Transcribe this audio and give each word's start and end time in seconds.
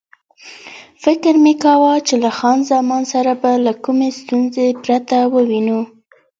فکر 1.03 1.33
مې 1.43 1.53
کاوه 1.63 1.93
چې 2.07 2.15
له 2.23 2.29
خان 2.37 2.59
زمان 2.71 3.03
سره 3.13 3.31
به 3.41 3.51
له 3.65 3.73
کومې 3.83 4.09
ستونزې 4.19 4.67
پرته 4.83 5.17
ووینو. 5.33 5.79